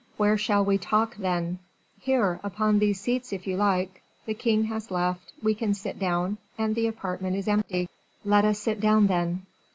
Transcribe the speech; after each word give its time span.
"Where 0.17 0.35
shall 0.35 0.65
we 0.65 0.79
talk, 0.79 1.15
then?" 1.17 1.59
"Here, 1.99 2.39
upon 2.43 2.79
these 2.79 2.99
seats 2.99 3.31
if 3.31 3.45
you 3.45 3.55
like; 3.55 4.01
the 4.25 4.33
king 4.33 4.63
has 4.63 4.89
left, 4.89 5.31
we 5.43 5.53
can 5.53 5.75
sit 5.75 5.99
down, 5.99 6.39
and 6.57 6.73
the 6.73 6.87
apartment 6.87 7.35
is 7.35 7.47
empty." 7.47 7.87
"Let 8.25 8.43
us 8.43 8.57
sit 8.57 8.79
down, 8.79 9.05
then." 9.05 9.43